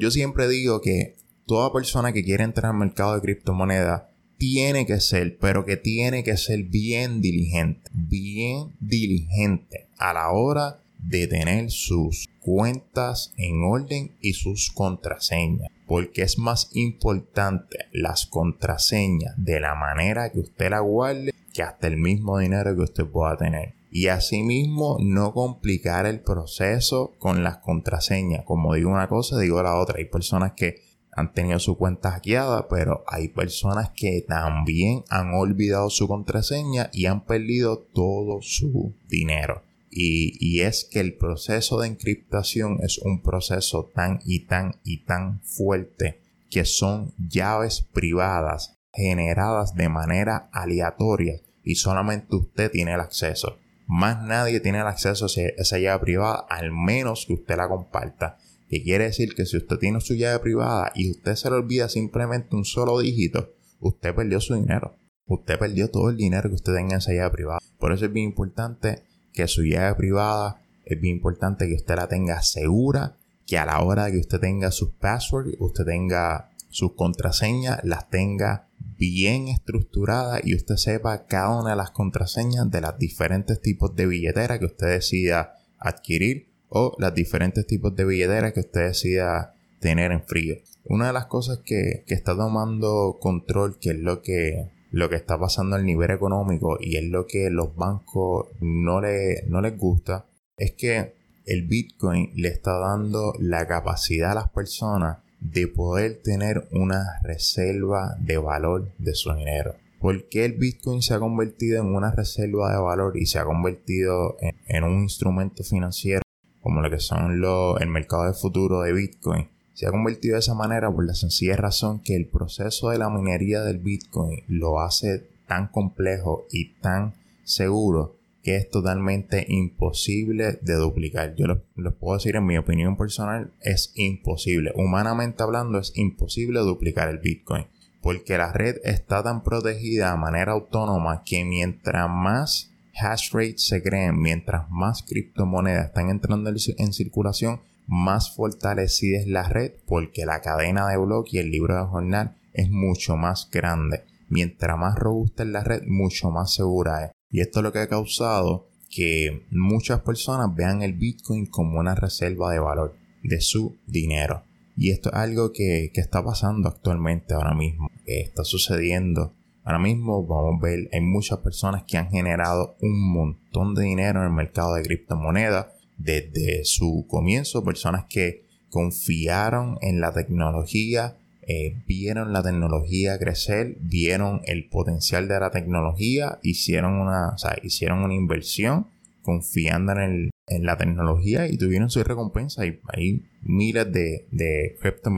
[0.00, 1.14] yo siempre digo que
[1.46, 4.02] toda persona que quiere entrar al mercado de criptomonedas
[4.38, 10.80] tiene que ser, pero que tiene que ser bien diligente, bien diligente a la hora
[10.98, 15.70] de tener sus cuentas en orden y sus contraseñas.
[15.86, 21.86] Porque es más importante las contraseñas de la manera que usted la guarde que hasta
[21.86, 23.74] el mismo dinero que usted pueda tener.
[23.90, 28.44] Y asimismo no complicar el proceso con las contraseñas.
[28.44, 29.98] Como digo una cosa, digo la otra.
[29.98, 30.82] Hay personas que
[31.18, 37.06] han tenido su cuenta hackeada, pero hay personas que también han olvidado su contraseña y
[37.06, 39.62] han perdido todo su dinero.
[39.90, 45.40] Y, es que el proceso de encriptación es un proceso tan y tan y tan
[45.42, 46.20] fuerte
[46.50, 53.58] que son llaves privadas generadas de manera aleatoria y solamente usted tiene el acceso.
[53.86, 58.36] Más nadie tiene el acceso a esa llave privada al menos que usted la comparta.
[58.68, 61.88] Que quiere decir que si usted tiene su llave privada y usted se le olvida
[61.88, 64.98] simplemente un solo dígito, usted perdió su dinero.
[65.24, 67.60] Usted perdió todo el dinero que usted tenga en esa llave privada.
[67.78, 69.04] Por eso es bien importante
[69.38, 73.14] que su llave privada es bien importante que usted la tenga segura,
[73.46, 78.10] que a la hora de que usted tenga sus passwords, usted tenga sus contraseñas, las
[78.10, 83.94] tenga bien estructuradas y usted sepa cada una de las contraseñas de los diferentes tipos
[83.94, 89.54] de billetera que usted decida adquirir o los diferentes tipos de billetera que usted decida
[89.78, 90.56] tener en frío.
[90.82, 95.16] Una de las cosas que, que está tomando control, que es lo que lo que
[95.16, 99.76] está pasando al nivel económico y es lo que los bancos no, le, no les
[99.76, 101.14] gusta, es que
[101.46, 108.16] el Bitcoin le está dando la capacidad a las personas de poder tener una reserva
[108.20, 109.74] de valor de su dinero.
[110.00, 113.44] ¿Por qué el Bitcoin se ha convertido en una reserva de valor y se ha
[113.44, 116.22] convertido en, un instrumento financiero
[116.60, 119.48] como lo que son los, el mercado de futuro de Bitcoin?
[119.78, 123.10] Se ha convertido de esa manera por la sencilla razón que el proceso de la
[123.10, 127.14] minería del Bitcoin lo hace tan complejo y tan
[127.44, 131.36] seguro que es totalmente imposible de duplicar.
[131.36, 134.72] Yo lo, puedo decir en mi opinión personal, es imposible.
[134.74, 137.66] Humanamente hablando, es imposible duplicar el Bitcoin.
[138.02, 143.80] Porque la red está tan protegida de manera autónoma que mientras más hash rate se
[143.80, 150.40] creen, mientras más criptomonedas están entrando en circulación, más fortalecida es la red porque la
[150.42, 154.04] cadena de bloques y el libro de jornal es mucho más grande.
[154.28, 157.10] Mientras más robusta es la red, mucho más segura es.
[157.30, 161.94] Y esto es lo que ha causado que muchas personas vean el Bitcoin como una
[161.94, 164.44] reserva de valor de su dinero.
[164.76, 169.34] Y esto es algo que, que está pasando actualmente ahora mismo, que está sucediendo.
[169.64, 174.20] Ahora mismo vamos a ver, hay muchas personas que han generado un montón de dinero
[174.20, 181.82] en el mercado de criptomonedas desde su comienzo, personas que confiaron en la tecnología, eh,
[181.86, 188.86] vieron la tecnología crecer, vieron el potencial de la tecnología, hicieron una, hicieron una inversión
[189.22, 190.30] confiando en,
[190.60, 192.66] la tecnología y tuvieron su recompensa.
[192.66, 195.10] Y hay miles de, de crypto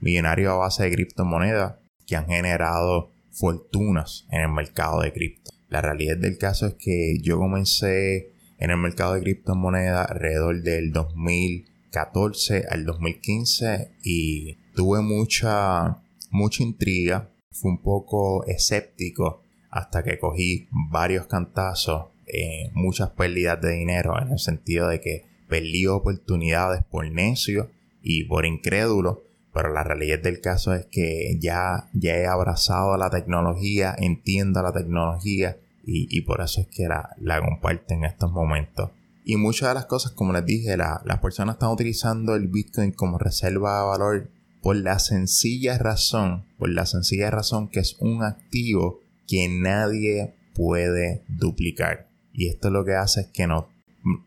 [0.00, 5.52] millonarios a base de criptomonedas, que han generado fortunas en el mercado de cripto.
[5.68, 10.92] La realidad del caso es que yo comencé en el mercado de criptomonedas alrededor del
[10.92, 17.30] 2014 al 2015 y tuve mucha, mucha intriga.
[17.52, 24.32] Fui un poco escéptico hasta que cogí varios cantazos, eh, muchas pérdidas de dinero en
[24.32, 27.70] el sentido de que perdí oportunidades por necio
[28.02, 29.24] y por incrédulo.
[29.54, 34.62] Pero la realidad del caso es que ya, ya he abrazado a la tecnología, entiendo
[34.62, 35.56] la tecnología
[35.90, 38.90] y, por eso es que la, la comparten en estos momentos.
[39.24, 43.16] Y muchas de las cosas, como les dije, las personas están utilizando el Bitcoin como
[43.16, 44.30] reserva de valor
[44.62, 51.24] por la sencilla razón, por la sencilla razón que es un activo que nadie puede
[51.28, 52.08] duplicar.
[52.34, 53.64] Y esto lo que hace es que nos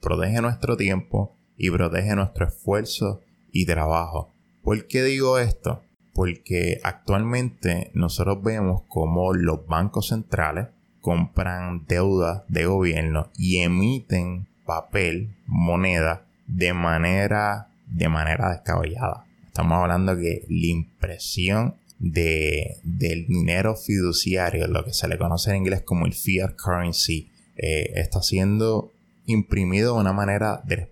[0.02, 4.34] protege nuestro tiempo y protege nuestro esfuerzo y trabajo.
[4.64, 5.84] ¿Por qué digo esto?
[6.14, 10.68] Porque actualmente nosotros vemos como los bancos centrales
[11.02, 19.26] compran deuda de gobierno y emiten papel, moneda, de manera, de manera descabellada.
[19.48, 25.58] Estamos hablando que la impresión de, del dinero fiduciario, lo que se le conoce en
[25.58, 28.92] inglés como el fiat currency, eh, está siendo
[29.26, 30.90] imprimido de una manera, de,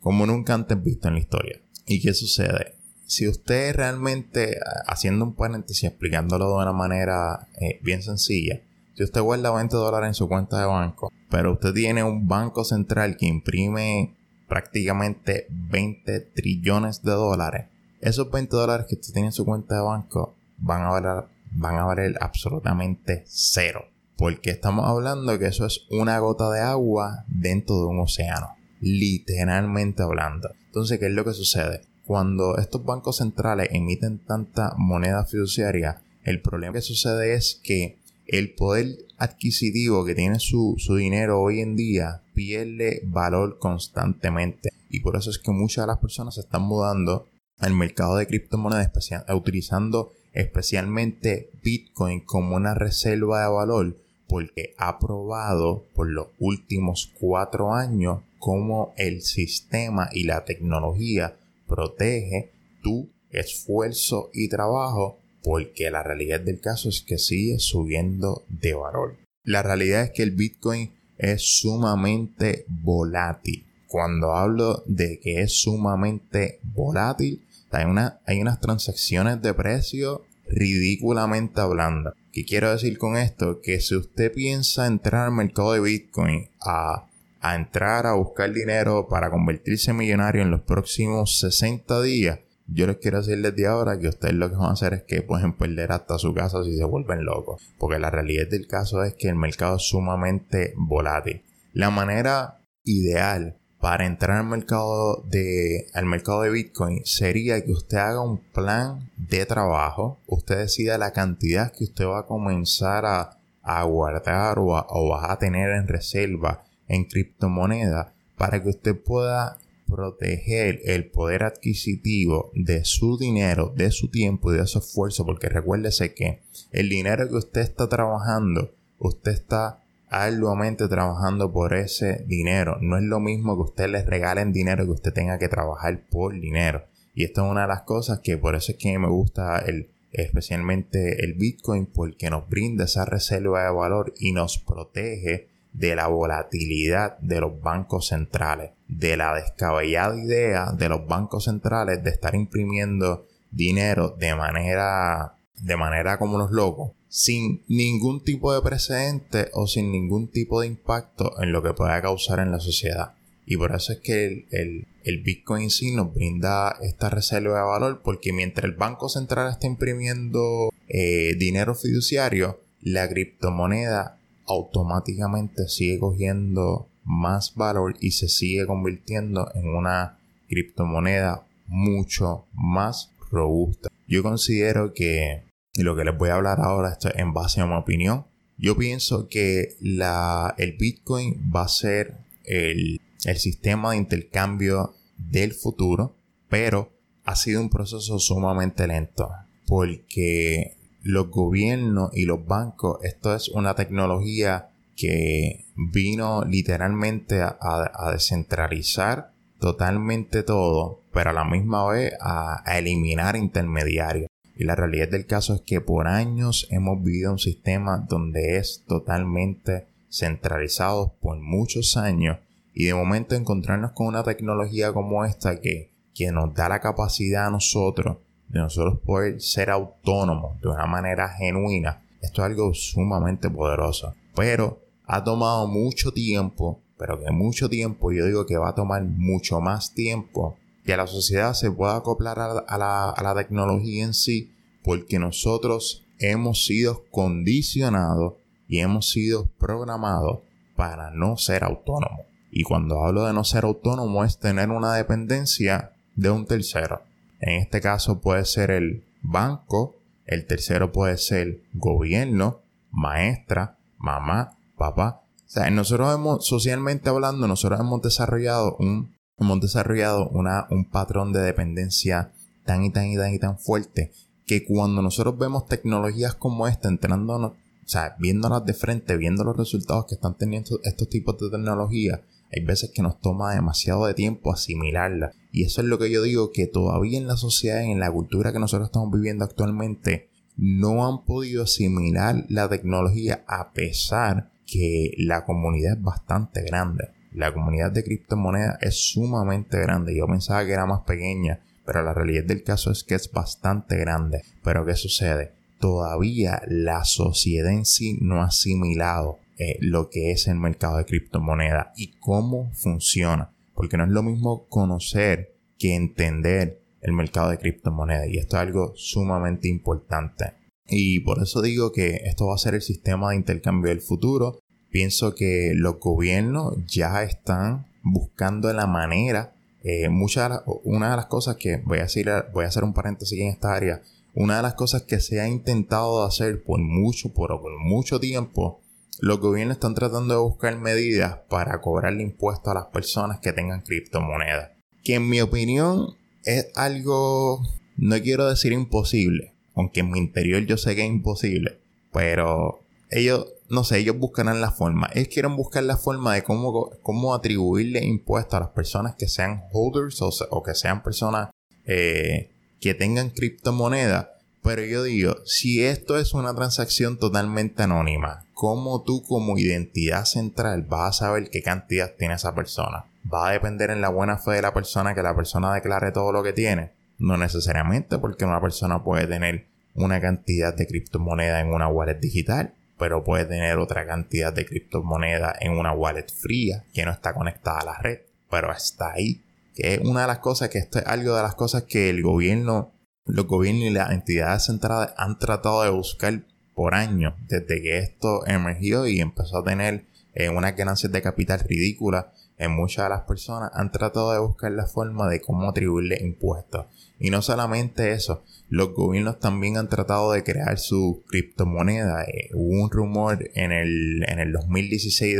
[0.00, 1.60] como nunca antes visto en la historia.
[1.86, 2.74] ¿Y qué sucede?
[3.06, 8.60] Si usted realmente, haciendo un paréntesis, explicándolo de una manera eh, bien sencilla,
[8.94, 12.64] Si usted guarda 20 dólares en su cuenta de banco, pero usted tiene un banco
[12.64, 14.14] central que imprime
[14.48, 17.66] prácticamente 20 trillones de dólares,
[18.00, 21.76] esos 20 dólares que usted tiene en su cuenta de banco van a valer, van
[21.76, 23.86] a valer absolutamente cero.
[24.16, 28.50] Porque estamos hablando que eso es una gota de agua dentro de un océano.
[28.80, 30.50] Literalmente hablando.
[30.66, 31.80] Entonces, ¿qué es lo que sucede?
[32.06, 38.54] Cuando estos bancos centrales emiten tanta moneda fiduciaria, el problema que sucede es que el
[38.54, 44.70] poder adquisitivo que tiene su, dinero hoy en día pierde valor constantemente.
[44.90, 48.26] Y por eso es que muchas de las personas se están mudando al mercado de
[48.26, 48.90] criptomonedas,
[49.34, 53.96] utilizando especialmente Bitcoin como una reserva de valor,
[54.28, 62.52] porque ha probado por los últimos cuatro años cómo el sistema y la tecnología protege
[62.82, 69.18] tu esfuerzo y trabajo porque la realidad del caso es que sigue subiendo de valor.
[69.44, 73.66] La realidad es que el Bitcoin es sumamente volátil.
[73.86, 77.84] Cuando hablo de que es sumamente volátil, hay,
[78.26, 82.14] hay unas transacciones de precio ridículamente hablando.
[82.32, 83.60] ¿Qué quiero decir con esto?
[83.62, 87.06] Que si usted piensa entrar al mercado de Bitcoin a,
[87.40, 92.86] a entrar a buscar dinero para convertirse en millonario en los próximos 60 días, yo
[92.86, 95.52] les quiero decir desde ahora que ustedes lo que van a hacer es que pueden
[95.52, 97.62] perder hasta su casa si se vuelven locos.
[97.78, 101.42] Porque la realidad del caso es que el mercado es sumamente volátil.
[101.72, 107.98] La manera ideal para entrar al mercado de, al mercado de Bitcoin sería que usted
[107.98, 110.20] haga un plan de trabajo.
[110.26, 113.38] Usted decida la cantidad que usted va a comenzar a,
[113.84, 120.80] guardar o, o va a tener en reserva en criptomonedas para que usted pueda proteger
[120.84, 126.14] el poder adquisitivo de su dinero, de su tiempo y de su esfuerzo, porque recuérdese
[126.14, 132.78] que el dinero que usted está trabajando, usted está arduamente trabajando por ese dinero.
[132.80, 136.38] No es lo mismo que usted le regalen dinero que usted tenga que trabajar por
[136.38, 136.84] dinero.
[137.14, 139.90] Y esto es una de las cosas que por eso es que me gusta el,
[140.12, 146.06] especialmente el Bitcoin, porque nos brinda esa reserva de valor y nos protege de la
[146.06, 152.34] volatilidad de los bancos centrales, de la descabellada idea de los bancos centrales de estar
[152.34, 159.66] imprimiendo dinero de manera de manera como los locos, sin ningún tipo de precedente o
[159.66, 163.14] sin ningún tipo de impacto en lo que pueda causar en la sociedad.
[163.46, 168.02] Y por eso es que el, el, Bitcoin sí nos brinda esta reserva de valor,
[168.02, 176.88] porque mientras el Banco Central está imprimiendo eh, dinero fiduciario, la criptomoneda automáticamente sigue cogiendo
[177.04, 180.18] más valor y se sigue convirtiendo en una
[180.48, 183.88] criptomoneda mucho más robusta.
[184.06, 185.44] Yo considero que,
[185.76, 188.26] lo que les voy a hablar ahora esto en base a mi opinión,
[188.56, 195.52] yo pienso que la, el Bitcoin va a ser el, el sistema de intercambio del
[195.52, 196.16] futuro,
[196.48, 196.92] pero
[197.24, 199.28] ha sido un proceso sumamente lento
[199.66, 209.32] porque los gobiernos y los bancos, esto es una tecnología que vino literalmente a, descentralizar
[209.60, 214.28] totalmente todo, pero a la misma vez a, eliminar intermediarios.
[214.56, 218.84] Y la realidad del caso es que por años hemos vivido un sistema donde es
[218.86, 222.38] totalmente centralizado por muchos años
[222.72, 227.48] y de momento encontrarnos con una tecnología como esta que, que nos da la capacidad
[227.48, 233.50] a nosotros de nosotros poder ser autónomos de una manera genuina, esto es algo sumamente
[233.50, 234.14] poderoso.
[234.34, 239.02] Pero ha tomado mucho tiempo, pero que mucho tiempo, yo digo que va a tomar
[239.04, 244.14] mucho más tiempo que la sociedad se pueda acoplar a la, a la tecnología en
[244.14, 248.34] sí, porque nosotros hemos sido condicionados
[248.68, 250.40] y hemos sido programados
[250.76, 252.20] para no ser autónomos.
[252.50, 257.02] Y cuando hablo de no ser autónomo es tener una dependencia de un tercero.
[257.46, 265.24] En este caso puede ser el banco, el tercero puede ser gobierno, maestra, mamá, papá.
[265.44, 271.34] O sea, nosotros hemos, socialmente hablando, nosotros hemos desarrollado un, hemos desarrollado una, un patrón
[271.34, 272.32] de dependencia
[272.64, 274.12] tan y tan y tan y tan fuerte
[274.46, 279.58] que cuando nosotros vemos tecnologías como esta entrando, o sea, viéndolas de frente, viendo los
[279.58, 282.22] resultados que están teniendo estos tipos de tecnología,
[282.54, 285.32] hay veces que nos toma demasiado de tiempo asimilarla.
[285.52, 288.52] Y eso es lo que yo digo, que todavía en la sociedad, en la cultura
[288.52, 295.44] que nosotros estamos viviendo actualmente, no han podido asimilar la tecnología a pesar que la
[295.44, 297.08] comunidad es bastante grande.
[297.32, 300.16] La comunidad de criptomonedas es sumamente grande.
[300.16, 303.96] Yo pensaba que era más pequeña, pero la realidad del caso es que es bastante
[303.96, 304.42] grande.
[304.62, 305.52] Pero ¿qué sucede?
[305.84, 311.04] todavía la sociedad en sí no ha asimilado eh, lo que es el mercado de
[311.04, 313.54] criptomonedas y cómo funciona.
[313.74, 318.28] Porque no es lo mismo conocer que entender el mercado de criptomonedas.
[318.28, 320.54] Y esto es algo sumamente importante.
[320.86, 324.58] Y por eso digo que esto va a ser el sistema de intercambio del futuro.
[324.90, 329.54] Pienso que los gobiernos ya están buscando la manera.
[329.82, 333.38] Eh, muchas, una de las cosas que voy a, decir, voy a hacer un paréntesis
[333.38, 334.02] en esta área.
[334.34, 338.80] Una de las cosas que se ha intentado hacer por mucho, por, por mucho tiempo,
[339.24, 343.80] los gobiernos están tratando de buscar medidas para cobrarle impuestos a las personas que tengan
[343.80, 344.72] criptomonedas.
[345.02, 346.14] Que en mi opinión
[346.44, 347.62] es algo,
[347.96, 351.78] no quiero decir imposible, aunque en mi interior yo sé que es imposible,
[352.12, 355.08] pero ellos, no sé, ellos buscarán la forma.
[355.14, 359.64] Ellos quieren buscar la forma de cómo, cómo atribuirle impuestos a las personas que sean
[359.72, 361.48] holders o, que sean personas
[361.86, 364.33] eh, que tengan criptomonedas.
[364.64, 370.84] Pero yo digo, si esto es una transacción totalmente anónima, ¿cómo tú como identidad central
[370.88, 373.04] vas a saber qué cantidad tiene esa persona?
[373.30, 376.32] ¿Va a depender en la buena fe de la persona que la persona declare todo
[376.32, 376.92] lo que tiene?
[377.18, 382.72] No necesariamente porque una persona puede tener una cantidad de criptomoneda en una wallet digital,
[382.98, 387.80] pero puede tener otra cantidad de criptomoneda en una wallet fría que no está conectada
[387.80, 389.42] a la red, pero está ahí.
[389.74, 392.22] Que es una de las cosas que esto es algo de las cosas que el
[392.22, 392.93] gobierno,
[393.26, 396.42] los gobiernos y las entidades centrales han tratado de buscar
[396.74, 401.60] por años desde que esto emergió y empezó a tener eh, unas ganancias de capital
[401.60, 402.26] ridículas
[402.58, 406.86] en muchas de las personas han tratado de buscar la forma de cómo atribuirle impuestos.
[407.18, 412.24] Y no solamente eso, los gobiernos también han tratado de crear su criptomoneda.
[412.24, 415.38] Eh, hubo un rumor en el, en el 2016,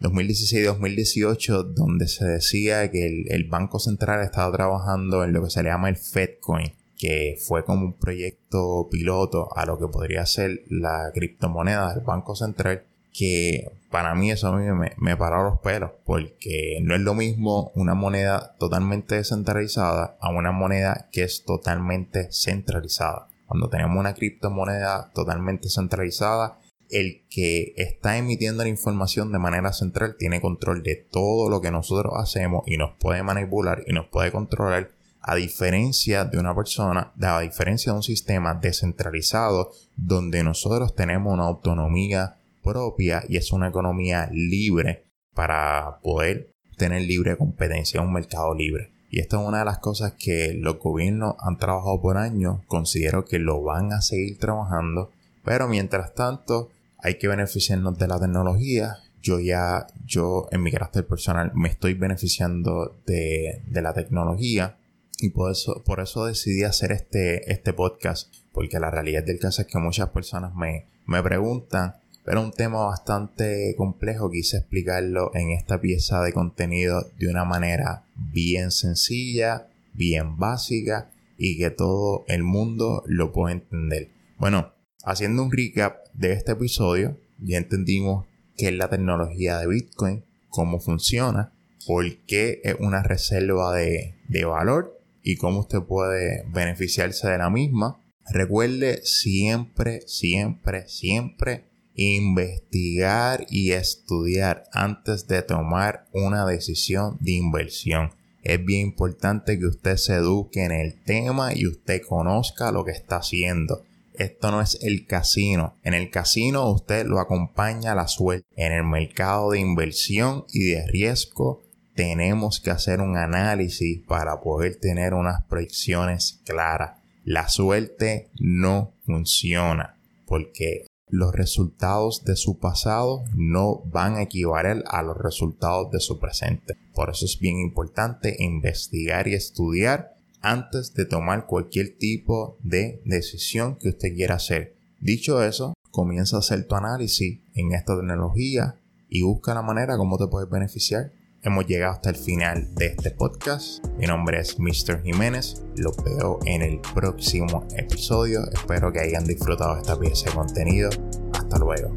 [0.00, 5.62] 2018 donde se decía que el, el, Banco Central estaba trabajando en lo que se
[5.62, 10.62] le llama el FedCoin, que fue como un proyecto piloto a lo que podría ser
[10.68, 12.84] la criptomoneda del Banco Central
[13.14, 17.14] que para mí eso a mí me, me paró los pelos, porque no es lo
[17.14, 23.28] mismo una moneda totalmente descentralizada a una moneda que es totalmente centralizada.
[23.46, 26.58] Cuando tenemos una criptomoneda totalmente centralizada,
[26.94, 31.72] el que está emitiendo la información de manera central tiene control de todo lo que
[31.72, 34.90] nosotros hacemos y nos puede manipular y nos puede controlar
[35.20, 41.44] a diferencia de una persona, a diferencia de un sistema descentralizado donde nosotros tenemos una
[41.44, 48.92] autonomía propia y es una economía libre para poder tener libre competencia, un mercado libre.
[49.10, 53.24] Y esta es una de las cosas que los gobiernos han trabajado por años, considero
[53.24, 55.10] que lo van a seguir trabajando,
[55.44, 56.70] pero mientras tanto
[57.04, 58.96] hay que beneficiarnos de la tecnología.
[59.22, 64.78] Yo ya, yo en mi carácter personal me estoy beneficiando de, la tecnología
[65.18, 69.62] y por eso, por eso decidí hacer este, este podcast, porque la realidad del caso
[69.62, 75.50] es que muchas personas me, me preguntan pero un tema bastante complejo, quise explicarlo en
[75.50, 82.42] esta pieza de contenido de una manera bien sencilla, bien básica y que todo el
[82.42, 84.08] mundo lo pueda entender.
[84.38, 84.72] Bueno,
[85.04, 90.80] haciendo un recap de este episodio, ya entendimos qué es la tecnología de Bitcoin, cómo
[90.80, 91.52] funciona,
[91.86, 97.50] por qué es una reserva de, de valor y cómo usted puede beneficiarse de la
[97.50, 98.00] misma.
[98.30, 108.10] Recuerde siempre, siempre, siempre investigar y estudiar antes de tomar una decisión de inversión.
[108.42, 112.90] Es bien importante que usted se eduque en el tema y usted conozca lo que
[112.92, 113.84] está haciendo.
[114.14, 115.76] Esto no es el casino.
[115.82, 118.46] En el casino usted lo acompaña la suerte.
[118.56, 121.62] En el mercado de inversión y de riesgo
[121.94, 127.00] tenemos que hacer un análisis para poder tener unas proyecciones claras.
[127.24, 135.02] La suerte no funciona porque los resultados de su pasado no van a equivaler a
[135.02, 136.76] los resultados de su presente.
[136.92, 140.13] Por eso es bien importante investigar y estudiar
[140.44, 144.76] antes de tomar cualquier tipo de decisión que usted quiera hacer.
[145.00, 148.76] Dicho eso, comienza a hacer tu análisis en esta tecnología
[149.08, 151.12] y busca la manera como te puedes beneficiar
[151.44, 153.84] hemos llegado hasta el final de este podcast.
[153.98, 155.02] Mi nombre es Mr.
[155.02, 155.62] Jiménez.
[155.76, 158.40] Lo veo en el próximo episodio.
[158.50, 160.90] Espero que hayan disfrutado esta pieza de contenido.
[161.34, 161.94] Hasta luego.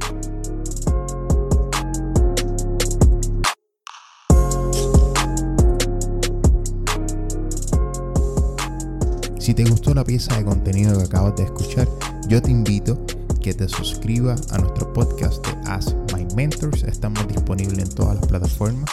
[9.47, 11.87] Si te gustó la pieza de contenido que acabas de escuchar,
[12.27, 13.01] yo te invito
[13.41, 16.83] que te suscribas a nuestro podcast de Ask My Mentors.
[16.83, 18.91] Estamos disponibles en todas las plataformas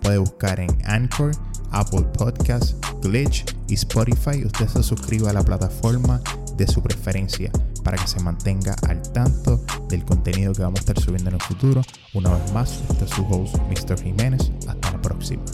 [0.00, 1.30] puede buscar en Anchor,
[1.70, 4.44] Apple Podcasts, Glitch y Spotify.
[4.44, 6.20] Usted se suscriba a la plataforma
[6.56, 7.52] de su preferencia
[7.84, 11.42] para que se mantenga al tanto del contenido que vamos a estar subiendo en el
[11.42, 11.82] futuro.
[12.14, 14.02] Una vez más, este es su host, Mr.
[14.02, 14.50] Jiménez.
[14.66, 15.44] Hasta la próxima.